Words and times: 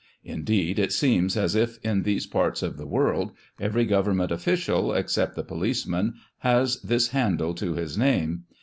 Indeed, 0.23 0.79
it 0.79 0.91
seems 0.91 1.37
as 1.37 1.53
if 1.53 1.77
in 1.85 2.01
these 2.01 2.25
parts 2.25 2.63
of 2.63 2.75
the 2.75 2.87
world 2.87 3.33
every 3.59 3.85
government 3.85 4.31
official, 4.31 4.95
except 4.95 5.35
the 5.35 5.43
policeman, 5.43 6.15
lias 6.43 6.77
this 6.81 7.09
handle 7.09 7.53
to 7.53 7.73
his 7.75 7.99
name. 7.99 8.45